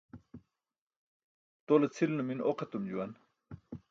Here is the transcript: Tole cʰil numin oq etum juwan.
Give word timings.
Tole 1.67 1.87
cʰil 1.95 2.11
numin 2.15 2.39
oq 2.51 2.59
etum 2.65 2.83
juwan. 2.89 3.11